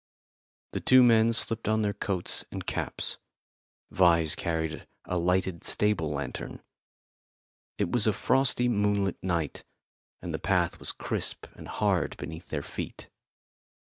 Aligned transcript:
The 0.71 0.79
two 0.79 1.03
men 1.03 1.31
slipped 1.31 1.67
on 1.67 1.83
their 1.83 1.93
coats 1.93 2.43
and 2.51 2.65
caps. 2.65 3.19
Vyse 3.93 4.35
carried 4.35 4.87
a 5.05 5.19
lighted 5.19 5.63
stable 5.63 6.09
lantern. 6.09 6.63
It 7.77 7.91
was 7.91 8.07
a 8.07 8.11
frosty 8.13 8.67
moonlit 8.67 9.21
night, 9.23 9.63
and 10.19 10.33
the 10.33 10.39
path 10.39 10.79
was 10.79 10.91
crisp 10.91 11.45
and 11.53 11.67
hard 11.67 12.17
beneath 12.17 12.49
their 12.49 12.63
feet. 12.63 13.09